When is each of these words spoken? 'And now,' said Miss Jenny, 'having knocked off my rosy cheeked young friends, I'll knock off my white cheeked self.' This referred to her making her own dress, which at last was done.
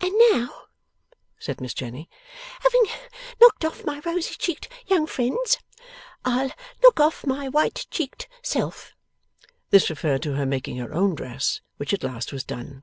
'And 0.00 0.14
now,' 0.32 0.68
said 1.38 1.60
Miss 1.60 1.74
Jenny, 1.74 2.08
'having 2.62 2.84
knocked 3.38 3.66
off 3.66 3.84
my 3.84 3.98
rosy 4.02 4.34
cheeked 4.36 4.66
young 4.86 5.06
friends, 5.06 5.58
I'll 6.24 6.52
knock 6.82 7.00
off 7.00 7.26
my 7.26 7.48
white 7.50 7.86
cheeked 7.90 8.30
self.' 8.40 8.94
This 9.68 9.90
referred 9.90 10.22
to 10.22 10.36
her 10.36 10.46
making 10.46 10.78
her 10.78 10.94
own 10.94 11.14
dress, 11.14 11.60
which 11.76 11.92
at 11.92 12.02
last 12.02 12.32
was 12.32 12.44
done. 12.44 12.82